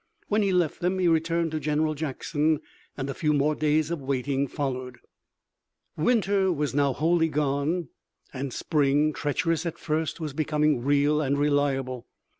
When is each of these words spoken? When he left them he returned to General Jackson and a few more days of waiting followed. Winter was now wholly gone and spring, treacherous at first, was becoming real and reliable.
When 0.29 0.41
he 0.41 0.51
left 0.51 0.79
them 0.79 0.97
he 0.97 1.07
returned 1.07 1.51
to 1.51 1.59
General 1.59 1.93
Jackson 1.93 2.59
and 2.97 3.07
a 3.07 3.13
few 3.13 3.33
more 3.33 3.53
days 3.53 3.91
of 3.91 4.01
waiting 4.01 4.47
followed. 4.47 4.97
Winter 5.95 6.51
was 6.51 6.73
now 6.73 6.91
wholly 6.91 7.29
gone 7.29 7.89
and 8.33 8.51
spring, 8.51 9.13
treacherous 9.13 9.63
at 9.63 9.77
first, 9.77 10.19
was 10.19 10.33
becoming 10.33 10.81
real 10.83 11.21
and 11.21 11.37
reliable. 11.37 12.07